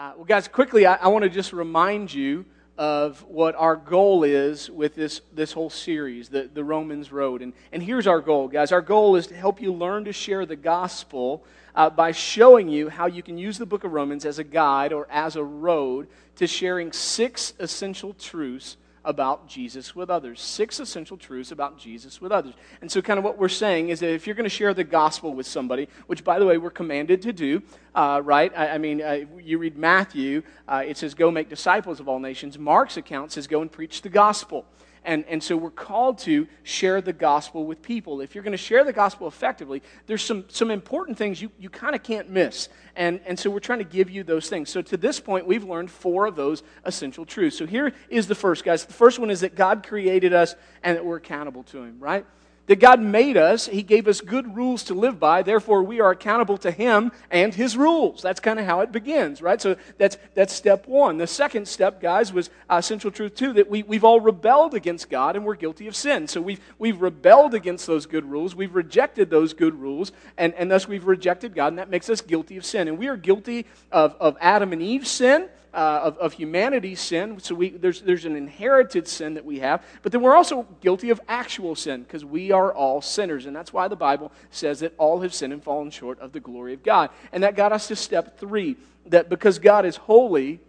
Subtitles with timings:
[0.00, 2.46] Uh, well, guys, quickly, I, I want to just remind you
[2.78, 7.42] of what our goal is with this, this whole series, the, the Romans Road.
[7.42, 8.72] And, and here's our goal, guys.
[8.72, 11.44] Our goal is to help you learn to share the gospel
[11.74, 14.94] uh, by showing you how you can use the book of Romans as a guide
[14.94, 20.40] or as a road to sharing six essential truths about Jesus with others.
[20.40, 22.54] Six essential truths about Jesus with others.
[22.80, 24.84] And so, kind of what we're saying is that if you're going to share the
[24.84, 27.62] gospel with somebody, which, by the way, we're commanded to do,
[27.94, 28.52] uh, right?
[28.56, 32.18] I, I mean, uh, you read Matthew, uh, it says, Go make disciples of all
[32.18, 32.58] nations.
[32.58, 34.66] Mark's account says, Go and preach the gospel.
[35.04, 38.20] And, and so we're called to share the gospel with people.
[38.20, 41.70] If you're going to share the gospel effectively, there's some, some important things you, you
[41.70, 42.68] kind of can't miss.
[42.96, 44.68] And, and so we're trying to give you those things.
[44.68, 47.56] So to this point, we've learned four of those essential truths.
[47.56, 48.84] So here is the first, guys.
[48.84, 52.26] The first one is that God created us and that we're accountable to Him, right?
[52.70, 56.12] That God made us, He gave us good rules to live by, therefore we are
[56.12, 58.22] accountable to Him and His rules.
[58.22, 59.60] That's kind of how it begins, right?
[59.60, 61.16] So that's, that's step one.
[61.16, 65.10] The second step, guys, was uh, central truth two that we, we've all rebelled against
[65.10, 66.28] God and we're guilty of sin.
[66.28, 70.70] So we've, we've rebelled against those good rules, we've rejected those good rules, and, and
[70.70, 72.86] thus we've rejected God, and that makes us guilty of sin.
[72.86, 77.38] And we are guilty of, of Adam and Eve's sin uh, of, of humanity's sin.
[77.40, 79.84] So we, there's, there's an inherited sin that we have.
[80.02, 83.46] But then we're also guilty of actual sin because we are all sinners.
[83.46, 86.40] And that's why the Bible says that all have sinned and fallen short of the
[86.40, 87.10] glory of God.
[87.32, 88.76] And that got us to step three
[89.06, 90.60] that because God is holy,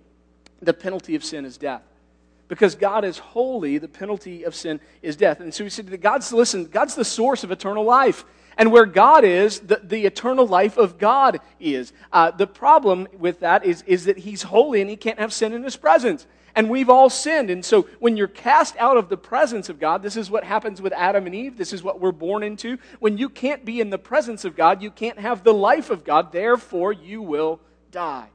[0.62, 1.84] the penalty of sin is death
[2.52, 5.40] because God is holy, the penalty of sin is death.
[5.40, 8.26] And so we said that God's, listen, God's the source of eternal life.
[8.62, 11.94] And where God is, the, the eternal life of God is.
[12.14, 15.54] Uh, the problem with that is, is that He's holy and He can't have sin
[15.54, 16.28] in His presence.
[16.54, 17.50] And we've all sinned.
[17.50, 20.80] And so when you're cast out of the presence of God, this is what happens
[20.80, 21.58] with Adam and Eve.
[21.58, 22.78] This is what we're born into.
[23.00, 26.04] When you can't be in the presence of God, you can't have the life of
[26.04, 26.32] God.
[26.32, 28.28] Therefore, you will die.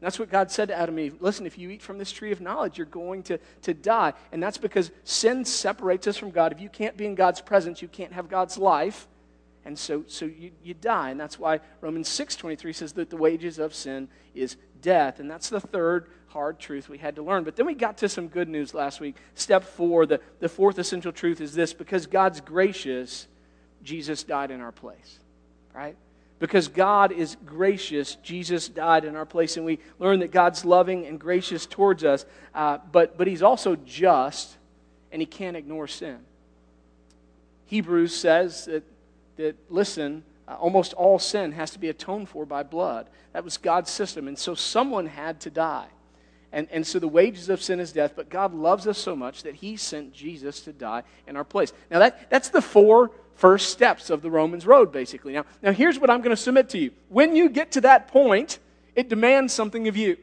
[0.00, 1.16] That's what God said to Adam and Eve.
[1.20, 4.12] Listen, if you eat from this tree of knowledge, you're going to, to die.
[4.30, 6.52] And that's because sin separates us from God.
[6.52, 9.08] If you can't be in God's presence, you can't have God's life.
[9.64, 11.10] And so, so you, you die.
[11.10, 15.20] And that's why Romans 6.23 says that the wages of sin is death.
[15.20, 17.44] And that's the third hard truth we had to learn.
[17.44, 19.16] But then we got to some good news last week.
[19.34, 23.26] Step four, the, the fourth essential truth is this because God's gracious,
[23.82, 25.18] Jesus died in our place.
[25.74, 25.96] Right?
[26.38, 29.56] Because God is gracious, Jesus died in our place.
[29.56, 33.76] And we learn that God's loving and gracious towards us, uh, but, but He's also
[33.76, 34.56] just,
[35.12, 36.18] and He can't ignore sin.
[37.66, 38.84] Hebrews says that
[39.40, 43.08] that, listen, uh, almost all sin has to be atoned for by blood.
[43.32, 44.28] That was God's system.
[44.28, 45.88] And so someone had to die.
[46.52, 49.44] And, and so the wages of sin is death, but God loves us so much
[49.44, 51.72] that he sent Jesus to die in our place.
[51.90, 55.32] Now, that, that's the four first steps of the Romans road, basically.
[55.32, 56.90] Now, now here's what I'm going to submit to you.
[57.08, 58.58] When you get to that point,
[58.96, 60.16] it demands something of you.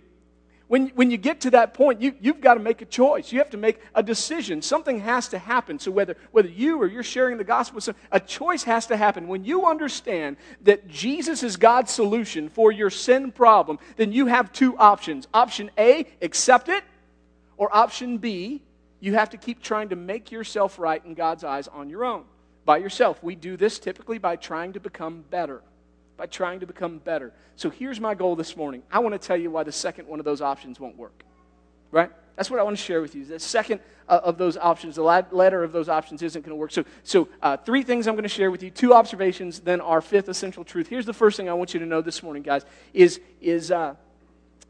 [0.68, 3.32] When, when you get to that point, you, you've got to make a choice.
[3.32, 4.62] You have to make a decision.
[4.62, 5.80] Something has to happen.
[5.80, 9.30] So, whether, whether you or you're sharing the gospel, a choice has to happen.
[9.30, 14.52] When you understand that Jesus is God's solution for your sin problem, then you have
[14.52, 15.28] two options.
[15.34, 16.84] Option A, accept it,
[17.56, 18.62] or option B,
[19.00, 22.24] you have to keep trying to make yourself right in God's eyes on your own,
[22.66, 23.24] by yourself.
[23.24, 25.62] We do this typically by trying to become better
[26.18, 27.32] by trying to become better.
[27.56, 28.84] So here's my goal this morning.
[28.92, 31.24] I want to tell you why the second one of those options won't work.
[31.92, 32.12] Right?
[32.36, 33.24] That's what I want to share with you.
[33.26, 33.80] The second
[34.10, 36.72] uh, of those options, the letter of those options isn't going to work.
[36.72, 40.02] So, so uh, three things I'm going to share with you, two observations, then our
[40.02, 40.88] fifth essential truth.
[40.88, 43.96] Here's the first thing I want you to know this morning, guys, is, is uh,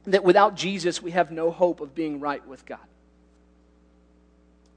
[0.06, 2.80] that without Jesus, we have no hope of being right with God.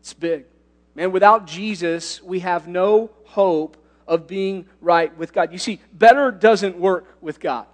[0.00, 0.46] It's big.
[0.94, 3.76] Man, without Jesus, we have no hope
[4.10, 5.52] of being right with God.
[5.52, 7.66] You see, better doesn't work with God,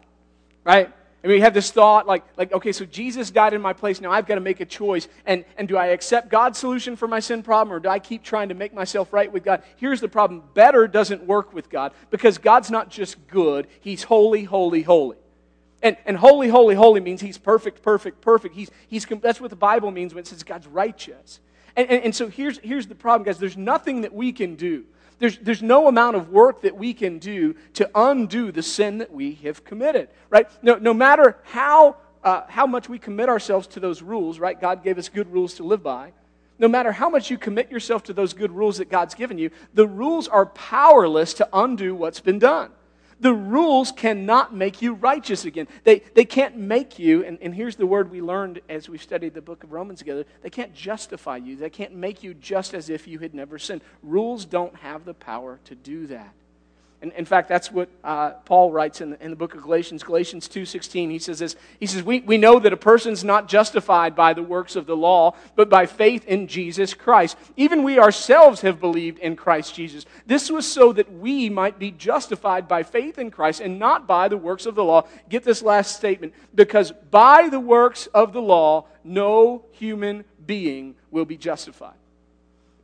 [0.64, 0.92] right?
[1.24, 4.02] I mean, you have this thought like, like, okay, so Jesus died in my place.
[4.02, 5.08] Now I've got to make a choice.
[5.24, 8.22] And, and do I accept God's solution for my sin problem or do I keep
[8.22, 9.62] trying to make myself right with God?
[9.76, 14.44] Here's the problem better doesn't work with God because God's not just good, He's holy,
[14.44, 15.16] holy, holy.
[15.82, 18.54] And, and holy, holy, holy means He's perfect, perfect, perfect.
[18.54, 21.40] He's, he's, that's what the Bible means when it says God's righteous.
[21.76, 23.38] And, and, and so here's, here's the problem, guys.
[23.38, 24.84] There's nothing that we can do
[25.18, 29.12] there's, there's no amount of work that we can do to undo the sin that
[29.12, 30.48] we have committed, right?
[30.62, 34.60] No, no matter how, uh, how much we commit ourselves to those rules, right?
[34.60, 36.12] God gave us good rules to live by.
[36.58, 39.50] No matter how much you commit yourself to those good rules that God's given you,
[39.74, 42.70] the rules are powerless to undo what's been done.
[43.20, 45.68] The rules cannot make you righteous again.
[45.84, 49.32] They, they can't make you, and, and here's the word we learned as we studied
[49.32, 51.56] the book of Romans together they can't justify you.
[51.56, 53.80] They can't make you just as if you had never sinned.
[54.02, 56.34] Rules don't have the power to do that.
[57.02, 60.02] And in fact, that's what uh, Paul writes in the, in the book of Galatians,
[60.02, 61.10] Galatians 2.16.
[61.10, 64.42] He says this, he says, we, we know that a person's not justified by the
[64.42, 67.36] works of the law, but by faith in Jesus Christ.
[67.56, 70.06] Even we ourselves have believed in Christ Jesus.
[70.26, 74.28] This was so that we might be justified by faith in Christ and not by
[74.28, 75.06] the works of the law.
[75.28, 76.32] Get this last statement.
[76.54, 81.94] Because by the works of the law, no human being will be justified.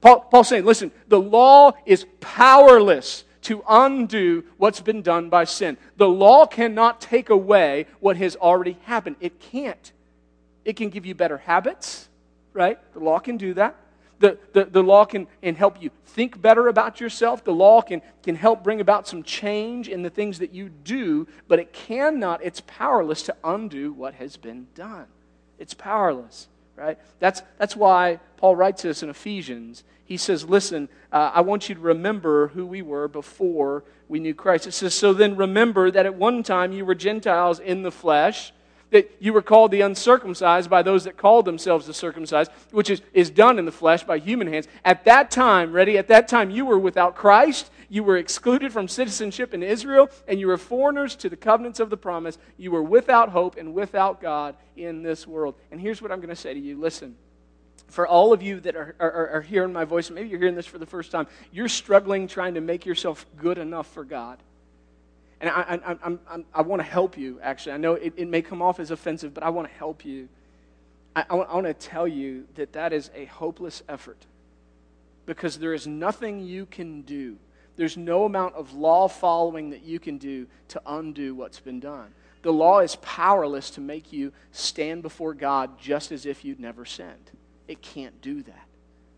[0.02, 5.76] Paul, Paul's saying, listen, the law is powerless to undo what's been done by sin.
[5.96, 9.16] The law cannot take away what has already happened.
[9.20, 9.92] It can't.
[10.64, 12.08] It can give you better habits,
[12.52, 12.78] right?
[12.92, 13.76] The law can do that.
[14.20, 17.42] The, the, the law can, can help you think better about yourself.
[17.42, 21.26] The law can, can help bring about some change in the things that you do,
[21.48, 25.06] but it cannot, it's powerless to undo what has been done.
[25.58, 26.98] It's powerless right?
[27.18, 29.84] That's, that's why Paul writes this in Ephesians.
[30.12, 34.34] He says, Listen, uh, I want you to remember who we were before we knew
[34.34, 34.66] Christ.
[34.66, 38.52] It says, So then remember that at one time you were Gentiles in the flesh,
[38.90, 43.00] that you were called the uncircumcised by those that called themselves the circumcised, which is,
[43.14, 44.68] is done in the flesh by human hands.
[44.84, 48.88] At that time, ready, at that time you were without Christ you were excluded from
[48.88, 52.38] citizenship in Israel, and you were foreigners to the covenants of the promise.
[52.56, 55.56] You were without hope and without God in this world.
[55.70, 57.16] And here's what I'm going to say to you listen.
[57.92, 60.66] For all of you that are, are, are hearing my voice, maybe you're hearing this
[60.66, 64.38] for the first time, you're struggling trying to make yourself good enough for God.
[65.40, 67.72] And I, I, I, I, want to help you, actually.
[67.72, 70.28] I know it, it may come off as offensive, but I want to help you.
[71.14, 74.26] I, I want to tell you that that is a hopeless effort
[75.26, 77.38] because there is nothing you can do
[77.76, 82.12] there's no amount of law following that you can do to undo what's been done.
[82.42, 86.84] The law is powerless to make you stand before God just as if you'd never
[86.84, 87.30] sinned.
[87.68, 88.66] It can't do that.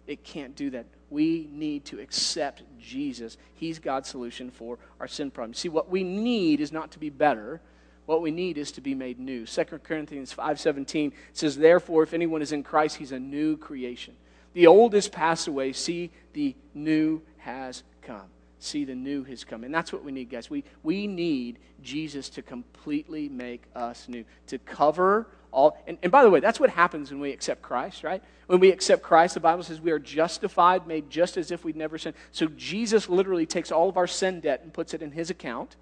[0.07, 0.87] It can't do that.
[1.11, 3.37] We need to accept Jesus.
[3.55, 5.55] He's God's solution for our sin problem.
[5.55, 7.61] See, what we need is not to be better.
[8.07, 9.47] What we need is to be made new.
[9.47, 14.15] 2 Corinthians 5:17 says, "Therefore, if anyone is in Christ, he's a new creation.
[14.53, 19.65] The old has passed away; see, the new has come." See the new has come.
[19.65, 20.49] And that's what we need, guys.
[20.51, 25.79] We, we need Jesus to completely make us new, to cover all.
[25.87, 28.23] And, and by the way, that's what happens when we accept Christ, right?
[28.47, 31.77] When we accept Christ, the Bible says we are justified, made just as if we'd
[31.77, 32.17] never sinned.
[32.33, 35.77] So Jesus literally takes all of our sin debt and puts it in his account,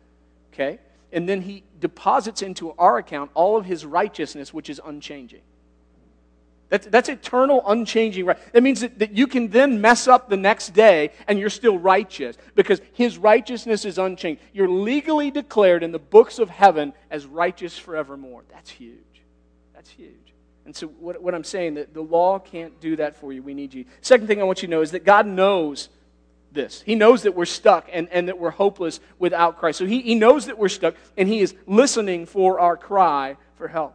[0.52, 0.78] okay?
[1.12, 5.42] And then he deposits into our account all of his righteousness, which is unchanging.
[6.72, 8.38] That's, that's eternal, unchanging right.
[8.54, 11.78] That means that, that you can then mess up the next day and you're still
[11.78, 14.40] righteous because his righteousness is unchanged.
[14.54, 18.44] You're legally declared in the books of heaven as righteous forevermore.
[18.50, 18.96] That's huge.
[19.74, 20.32] That's huge.
[20.64, 23.42] And so, what, what I'm saying, that the law can't do that for you.
[23.42, 23.84] We need you.
[24.00, 25.90] Second thing I want you to know is that God knows
[26.52, 26.80] this.
[26.80, 29.78] He knows that we're stuck and, and that we're hopeless without Christ.
[29.78, 33.68] So, he, he knows that we're stuck and He is listening for our cry for
[33.68, 33.94] help.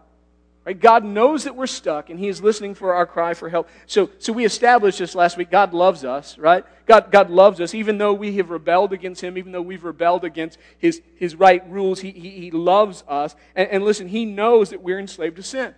[0.67, 0.77] Right?
[0.77, 3.69] God knows that we're stuck, and He is listening for our cry for help.
[3.85, 5.49] So, so we established this last week.
[5.49, 6.65] God loves us, right?
[6.85, 10.25] God, God loves us, even though we have rebelled against Him, even though we've rebelled
[10.25, 12.01] against His, his right rules.
[12.01, 13.33] He, he, he loves us.
[13.55, 15.73] And, and listen, He knows that we're enslaved to sin.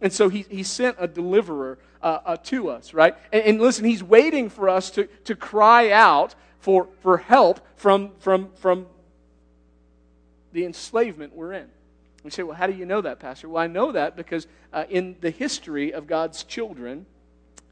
[0.00, 3.16] And so He, he sent a deliverer uh, uh, to us, right?
[3.32, 8.12] And, and listen, He's waiting for us to, to cry out for, for help from,
[8.20, 8.86] from, from
[10.52, 11.66] the enslavement we're in.
[12.24, 13.50] We say, well, how do you know that, Pastor?
[13.50, 17.04] Well, I know that because uh, in the history of God's children,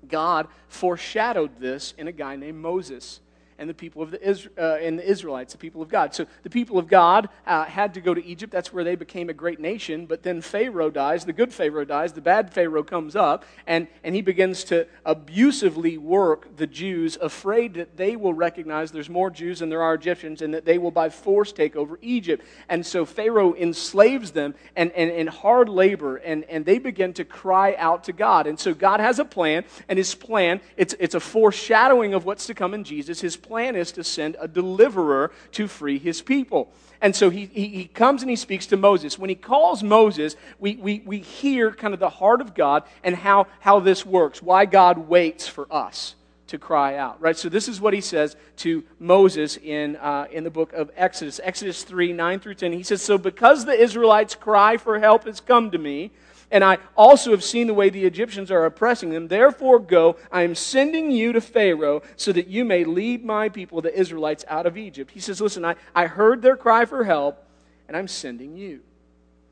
[0.07, 3.21] God foreshadowed this in a guy named Moses
[3.62, 6.12] and the people of the, uh, and the Israelites, the people of God.
[6.12, 8.52] So the people of God uh, had to go to Egypt.
[8.52, 10.07] That's where they became a great nation.
[10.07, 11.25] But then Pharaoh dies.
[11.25, 12.12] The good Pharaoh dies.
[12.12, 17.75] The bad Pharaoh comes up, and, and he begins to abusively work the Jews, afraid
[17.75, 20.90] that they will recognize there's more Jews than there are Egyptians, and that they will
[20.90, 22.45] by force take over Egypt.
[22.69, 27.25] And so Pharaoh enslaves them and, and, in hard labor, and, and they begin to
[27.25, 28.49] cry out to God.
[28.49, 32.47] And so God has a plan, and his plan, it's, it's a foreshadowing of what's
[32.47, 33.21] to come in Jesus.
[33.21, 36.73] His plan plan is to send a deliverer to free his people.
[37.03, 39.19] And so he, he, he, comes and he speaks to Moses.
[39.19, 43.15] When he calls Moses, we, we, we hear kind of the heart of God and
[43.15, 46.15] how, how this works, why God waits for us
[46.47, 47.37] to cry out, right?
[47.37, 51.39] So this is what he says to Moses in, uh, in the book of Exodus.
[51.45, 52.73] Exodus 3, 9 through 10.
[52.73, 56.11] He says, So because the Israelites' cry for help has come to me,
[56.53, 59.27] and I also have seen the way the Egyptians are oppressing them.
[59.27, 60.17] Therefore, go.
[60.31, 64.45] I am sending you to Pharaoh so that you may lead my people, the Israelites,
[64.49, 65.11] out of Egypt.
[65.11, 67.43] He says, Listen, I, I heard their cry for help,
[67.89, 68.81] and I'm sending you.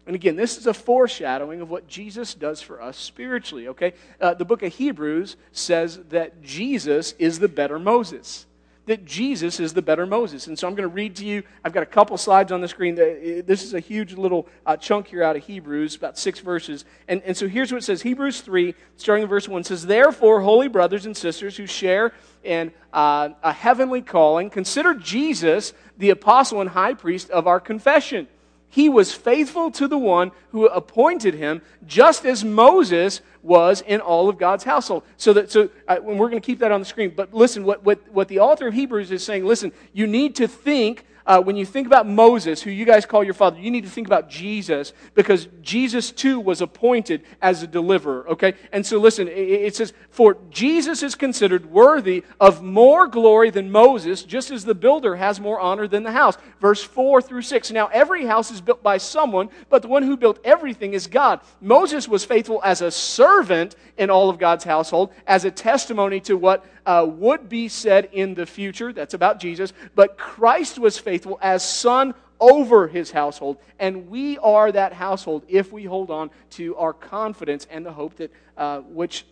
[0.06, 3.94] And again, this is a foreshadowing of what Jesus does for us spiritually, okay?
[4.20, 8.46] Uh, the book of Hebrews says that Jesus is the better Moses
[8.90, 10.48] that Jesus is the better Moses.
[10.48, 11.44] And so I'm going to read to you.
[11.64, 12.96] I've got a couple slides on the screen.
[12.96, 16.84] This is a huge little uh, chunk here out of Hebrews, about six verses.
[17.06, 20.40] And, and so here's what it says Hebrews 3, starting in verse 1 says, Therefore,
[20.40, 26.60] holy brothers and sisters who share in uh, a heavenly calling, consider Jesus the apostle
[26.60, 28.26] and high priest of our confession
[28.70, 34.28] he was faithful to the one who appointed him, just as Moses was in all
[34.28, 35.02] of God's household.
[35.16, 37.12] So that so uh, we're going to keep that on the screen.
[37.14, 39.44] But listen, what, what what the author of Hebrews is saying.
[39.44, 43.22] Listen, you need to think uh, when you think about Moses, who you guys call
[43.22, 47.66] your father, you need to think about Jesus because Jesus too was appointed as a
[47.66, 48.54] deliverer, okay?
[48.72, 54.22] And so listen, it says, For Jesus is considered worthy of more glory than Moses,
[54.22, 56.36] just as the builder has more honor than the house.
[56.60, 57.70] Verse 4 through 6.
[57.70, 61.40] Now, every house is built by someone, but the one who built everything is God.
[61.60, 66.36] Moses was faithful as a servant in all of God's household, as a testimony to
[66.36, 68.92] what uh, would be said in the future.
[68.92, 69.72] That's about Jesus.
[69.94, 71.09] But Christ was faithful
[71.40, 73.58] as son over his household.
[73.78, 78.16] And we are that household if we hold on to our confidence and the hope
[78.16, 79.24] that uh, which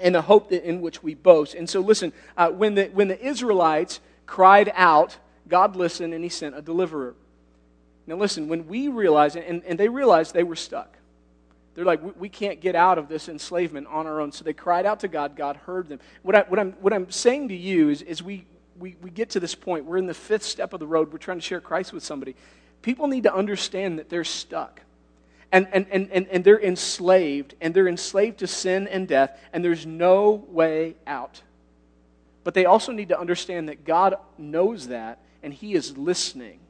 [0.00, 1.54] and the hope that in which we boast.
[1.54, 5.16] And so, listen, uh, when, the, when the Israelites cried out,
[5.48, 7.14] God listened and he sent a deliverer.
[8.06, 10.96] Now, listen, when we realized, and, and they realized they were stuck,
[11.74, 14.32] they're like, we, we can't get out of this enslavement on our own.
[14.32, 15.36] So they cried out to God.
[15.36, 16.00] God heard them.
[16.22, 18.44] What, I, what, I'm, what I'm saying to you is, is we,
[18.78, 19.84] we, we get to this point.
[19.84, 21.12] We're in the fifth step of the road.
[21.12, 22.36] We're trying to share Christ with somebody.
[22.82, 24.82] People need to understand that they're stuck.
[25.50, 27.54] And, and, and, and, and they're enslaved.
[27.60, 29.38] And they're enslaved to sin and death.
[29.52, 31.42] And there's no way out.
[32.44, 35.20] But they also need to understand that God knows that.
[35.42, 36.60] And He is listening.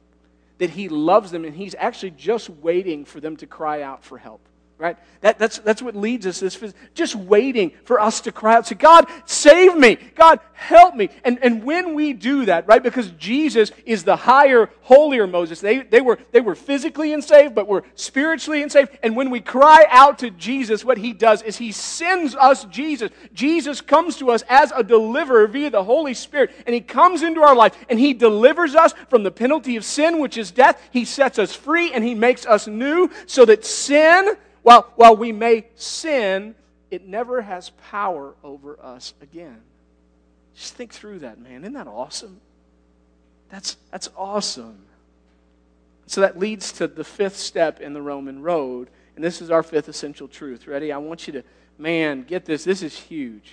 [0.57, 1.45] That He loves them.
[1.45, 4.41] And He's actually just waiting for them to cry out for help
[4.79, 4.97] right?
[5.19, 8.75] That, that's, that's what leads us, is just waiting for us to cry out, say,
[8.75, 9.97] God, save me.
[10.15, 11.09] God, help me.
[11.25, 15.79] And, and when we do that, right, because Jesus is the higher, holier Moses, they,
[15.79, 18.97] they, were, they were physically enslaved, but were spiritually enslaved.
[19.03, 23.11] And when we cry out to Jesus, what he does is he sends us Jesus.
[23.33, 27.41] Jesus comes to us as a deliverer via the Holy Spirit, and he comes into
[27.41, 30.81] our life, and he delivers us from the penalty of sin, which is death.
[30.91, 35.31] He sets us free, and he makes us new so that sin while, while we
[35.31, 36.55] may sin,
[36.91, 39.61] it never has power over us again.
[40.55, 41.63] Just think through that, man.
[41.63, 42.41] Isn't that awesome?
[43.49, 44.79] That's, that's awesome.
[46.05, 48.89] So that leads to the fifth step in the Roman road.
[49.15, 50.67] And this is our fifth essential truth.
[50.67, 50.91] Ready?
[50.91, 51.43] I want you to,
[51.77, 52.63] man, get this.
[52.63, 53.51] This is huge.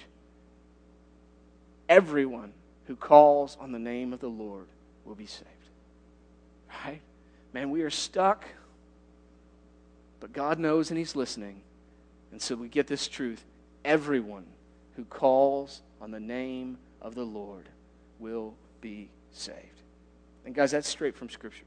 [1.89, 2.53] Everyone
[2.87, 4.67] who calls on the name of the Lord
[5.05, 5.51] will be saved.
[6.85, 7.01] Right?
[7.53, 8.45] Man, we are stuck
[10.21, 11.63] but God knows and He's listening.
[12.33, 13.45] And so we get this truth.
[13.85, 14.47] Everyone
[14.97, 17.69] who calls on the name of the Lord
[18.19, 19.83] will be saved.
[20.45, 21.65] And guys, that's straight from Scripture.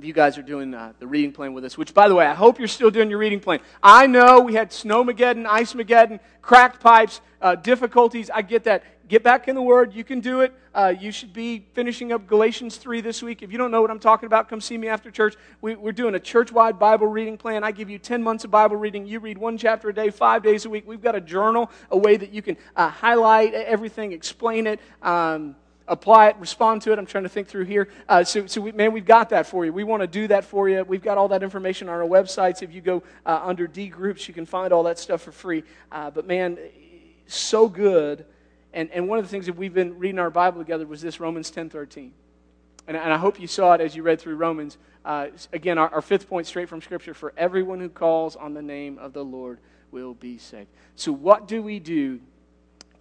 [0.00, 2.32] You guys are doing uh, the reading plan with us, which, by the way, I
[2.32, 3.60] hope you're still doing your reading plan.
[3.82, 8.30] I know we had Snowmageddon, Ice Mageddon, cracked pipes, uh, difficulties.
[8.30, 8.84] I get that.
[9.08, 9.92] Get back in the Word.
[9.92, 10.54] You can do it.
[10.74, 13.42] Uh, you should be finishing up Galatians 3 this week.
[13.42, 15.34] If you don't know what I'm talking about, come see me after church.
[15.60, 17.62] We, are doing a church wide Bible reading plan.
[17.62, 19.06] I give you 10 months of Bible reading.
[19.06, 20.84] You read one chapter a day, five days a week.
[20.86, 24.80] We've got a journal, a way that you can uh, highlight everything, explain it.
[25.02, 25.56] Um,
[25.88, 26.98] apply it, respond to it.
[26.98, 27.88] I'm trying to think through here.
[28.08, 29.72] Uh, so, so we, man, we've got that for you.
[29.72, 30.84] We want to do that for you.
[30.84, 32.62] We've got all that information on our websites.
[32.62, 35.64] If you go uh, under D groups, you can find all that stuff for free.
[35.90, 36.58] Uh, but man,
[37.26, 38.24] so good
[38.72, 41.20] and, and one of the things that we've been reading our Bible together was this
[41.20, 42.12] Romans 10 13.
[42.88, 44.78] And, and I hope you saw it as you read through Romans.
[45.04, 48.62] Uh, again, our, our fifth point straight from Scripture for everyone who calls on the
[48.62, 49.58] name of the Lord
[49.90, 50.68] will be saved.
[50.96, 52.20] So, what do we do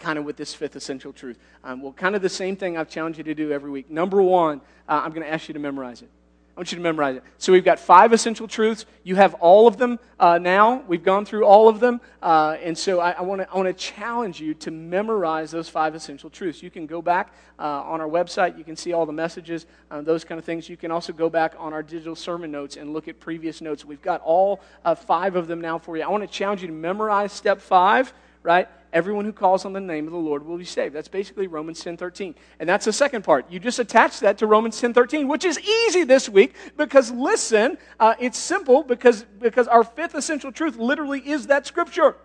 [0.01, 1.37] kind of with this fifth essential truth?
[1.63, 3.89] Um, well, kind of the same thing I've challenged you to do every week.
[3.89, 6.09] Number one, uh, I'm going to ask you to memorize it.
[6.55, 7.23] I want you to memorize it.
[7.37, 8.85] So we've got five essential truths.
[9.03, 10.83] You have all of them uh, now.
[10.85, 12.01] We've gone through all of them.
[12.21, 16.61] Uh, and so I, I want to challenge you to memorize those five essential truths.
[16.61, 18.57] You can go back uh, on our website.
[18.57, 20.67] You can see all the messages, uh, those kind of things.
[20.67, 23.85] You can also go back on our digital sermon notes and look at previous notes.
[23.85, 26.03] We've got all uh, five of them now for you.
[26.03, 28.67] I want to challenge you to memorize step five, right?
[28.93, 30.95] Everyone who calls on the name of the Lord will be saved.
[30.95, 32.35] That's basically Romans 10:13.
[32.59, 33.51] And that's the second part.
[33.51, 38.15] You just attach that to Romans 10:13, which is easy this week because listen, uh,
[38.19, 42.15] it's simple because because our fifth essential truth literally is that scripture.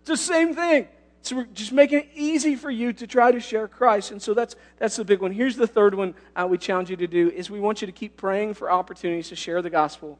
[0.00, 0.88] It's the same thing.
[1.22, 4.10] So we're just making it easy for you to try to share Christ.
[4.10, 5.32] And so that's, that's the big one.
[5.32, 7.92] Here's the third one uh, we challenge you to do is we want you to
[7.92, 10.18] keep praying for opportunities to share the gospel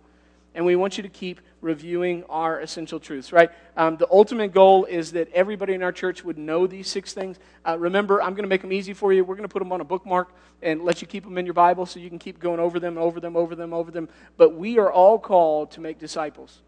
[0.54, 3.50] And we want you to keep reviewing our essential truths, right?
[3.76, 7.38] Um, the ultimate goal is that everybody in our church would know these six things.
[7.66, 9.25] Uh, remember, I'm going to make them easy for you.
[9.25, 11.54] We're going to put them on a bookmark and let you keep them in your
[11.54, 14.09] Bible so you can keep going over them, over them, over them, over them.
[14.37, 16.61] But we are all called to make disciples.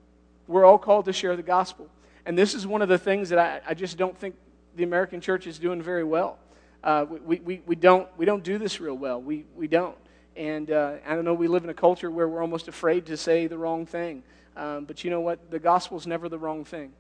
[0.47, 1.89] We're all called to share the gospel.
[2.25, 4.37] And this is one of the things that I, I just don't think
[4.77, 6.39] the American church is doing very well.
[6.85, 9.21] Uh, we, we, we, don't, we don't do this real well.
[9.21, 9.97] We, we don't.
[10.37, 13.17] And uh, I don't know, we live in a culture where we're almost afraid to
[13.17, 14.23] say the wrong thing.
[14.57, 15.51] Um, but you know what?
[15.51, 16.93] The gospel is never the wrong thing,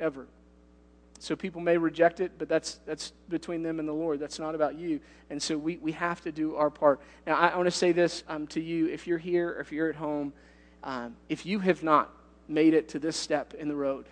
[0.00, 0.26] ever.
[1.18, 4.18] So people may reject it, but that's, that's between them and the Lord.
[4.18, 5.00] That's not about you.
[5.30, 7.00] And so we, we have to do our part.
[7.26, 8.88] Now, I, want to say this um, to you.
[8.88, 10.32] If you're here, if you're at home,
[10.82, 12.10] um, if you have not
[12.48, 14.06] made it to this step in the road,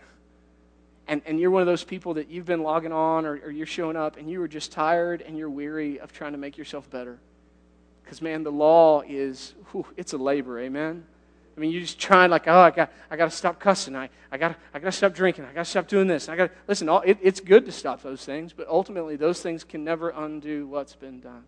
[1.09, 3.67] and, and you're one of those people that you've been logging on or, or you're
[3.67, 6.89] showing up and you are just tired and you're weary of trying to make yourself
[6.89, 7.19] better.
[8.03, 11.05] Because, man, the law is, whew, it's a labor, amen?
[11.57, 13.95] I mean, you're just trying like, oh, I got, I got to stop cussing.
[13.95, 15.45] I, I got, I got to stop drinking.
[15.45, 16.29] I got to stop doing this.
[16.29, 16.89] I got to listen.
[16.89, 20.67] All, it, it's good to stop those things, but ultimately, those things can never undo
[20.67, 21.45] what's been done.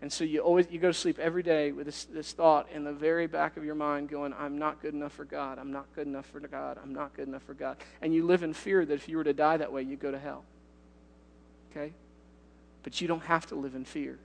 [0.00, 2.82] And so you always you go to sleep every day with this, this thought in
[2.82, 5.58] the very back of your mind, going, "I'm not good enough for God.
[5.58, 6.78] I'm not good enough for God.
[6.82, 9.24] I'm not good enough for God." And you live in fear that if you were
[9.24, 10.44] to die that way, you'd go to hell.
[11.70, 11.92] Okay,
[12.82, 14.18] but you don't have to live in fear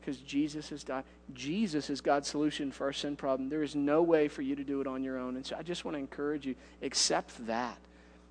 [0.00, 1.04] because Jesus has died.
[1.34, 3.48] Jesus is God's solution for our sin problem.
[3.48, 5.36] There is no way for you to do it on your own.
[5.36, 7.78] And so I just want to encourage you accept that.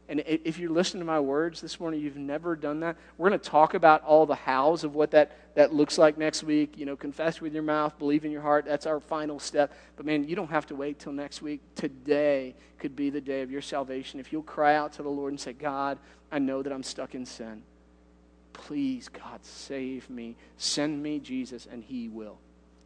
[0.10, 2.98] And if you're listening to my words this morning, you've never done that.
[3.20, 6.42] We're going to talk about all the hows of what that, that looks like next
[6.44, 6.80] week.
[6.80, 8.66] You know, confess with your mouth, believe in your heart.
[8.66, 9.72] That's our final step.
[9.96, 11.62] But man, you don't have to wait till next week.
[11.76, 14.20] Today could be the day of your salvation.
[14.20, 16.00] If you'll cry out to the Lord and say, God,
[16.32, 17.62] I know that I'm stuck in sin.
[18.68, 20.36] Please, God, save me.
[20.58, 22.38] Send me Jesus, and He will.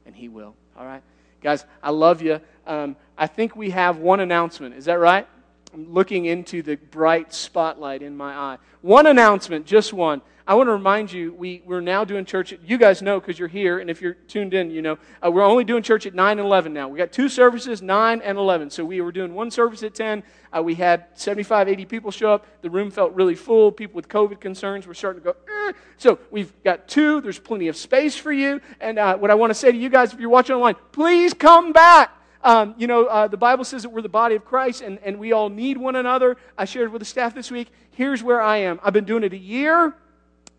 [0.06, 0.56] And He will.
[0.78, 1.02] All right?
[1.42, 2.40] Guys, I love you.
[2.66, 4.76] Um, I think we have one announcement.
[4.76, 5.28] Is that right?
[5.74, 8.58] I'm looking into the bright spotlight in my eye.
[8.82, 10.22] One announcement, just one.
[10.46, 12.54] I want to remind you, we, we're now doing church.
[12.66, 14.98] you guys know because you're here, and if you're tuned in, you know.
[15.26, 16.90] Uh, we're only doing church at 9 and 11 now.
[16.90, 18.70] We got two services, 9 and 11.
[18.70, 20.22] So we were doing one service at 10.
[20.56, 22.46] Uh, we had 75, 80 people show up.
[22.62, 23.72] The room felt really full.
[23.72, 25.36] People with COVID concerns were starting to go,
[25.68, 25.72] eh.
[25.98, 27.22] So we've got two.
[27.22, 28.60] There's plenty of space for you.
[28.82, 31.34] And uh, what I want to say to you guys, if you're watching online, please
[31.34, 32.12] come back.
[32.44, 35.18] Um, you know, uh, the Bible says that we're the body of Christ and, and
[35.18, 36.38] we all need one another.
[36.58, 37.70] I shared with the staff this week.
[37.92, 38.80] Here's where I am.
[38.84, 39.96] I've been doing it a year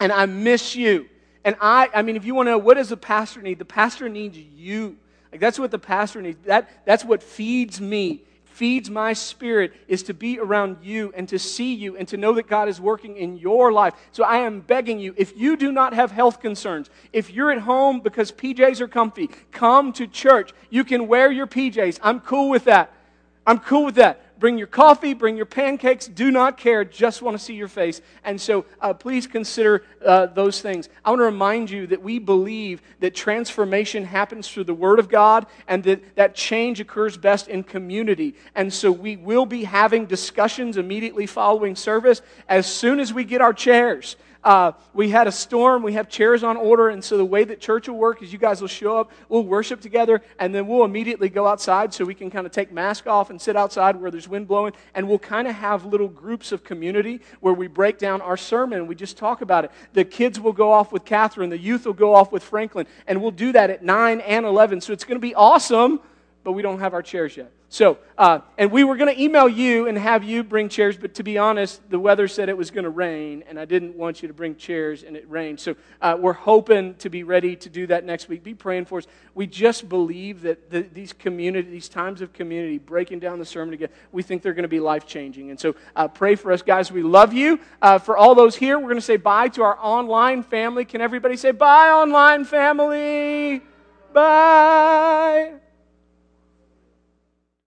[0.01, 1.09] and I miss you.
[1.45, 3.67] And I, I mean, if you want to know what does the pastor need, the
[3.67, 4.97] pastor needs you.
[5.31, 6.39] Like that's what the pastor needs.
[6.47, 11.39] That, that's what feeds me feeds my spirit is to be around you and to
[11.41, 13.95] see you and to know that God is working in your life.
[14.13, 17.59] So I am begging you, if you do not have health concerns, if you're at
[17.59, 20.53] home because PJs are comfy, come to church.
[20.71, 21.99] You can wear your PJs.
[22.01, 22.93] I'm cool with that.
[23.45, 24.24] I'm cool with that.
[24.39, 26.07] Bring your coffee, bring your pancakes.
[26.09, 26.85] Do not care.
[26.85, 28.01] Just want to see your face.
[28.25, 30.89] And so uh, please consider uh, those things.
[31.05, 35.09] I want to remind you that we believe that transformation happens through the Word of
[35.09, 38.35] God and that that change occurs best in community.
[38.55, 43.41] And so we will be having discussions immediately following service as soon as we get
[43.41, 44.17] our chairs.
[44.45, 45.83] Uh, we had a storm.
[45.83, 46.91] We have chairs on order.
[46.91, 49.43] And so the way that church will work is you guys will show up, we'll
[49.43, 53.07] worship together, and then we'll immediately go outside so we can kind of take mask
[53.07, 54.75] off and sit outside where there's wind blowing.
[54.95, 58.81] And we'll kind of have little groups of community where we break down our sermon
[58.81, 59.71] and we just talk about it.
[59.95, 63.23] The kids will go off with Catherine, the youth will go off with Franklin, and
[63.23, 64.83] we'll do that at 9 and 11.
[64.83, 66.01] So it's going to be awesome,
[66.43, 67.51] but we don't have our chairs yet.
[67.75, 71.15] So, uh, and we were going to email you and have you bring chairs, but
[71.15, 74.23] to be honest, the weather said it was going to rain, and I didn't want
[74.23, 75.59] you to bring chairs, and it rained.
[75.59, 78.45] So, uh, we're hoping to be ready to do that next week.
[78.45, 79.09] Be praying for us.
[79.35, 83.75] We just believe that the, these community, these times of community, breaking down the sermon
[83.75, 85.51] again, we think they're going to be life changing.
[85.51, 86.93] And so, uh, pray for us, guys.
[86.93, 87.59] We love you.
[87.83, 90.85] Uh, for all those here, we're going to say bye to our online family.
[90.85, 93.63] Can everybody say bye, online family?
[94.13, 95.55] Bye.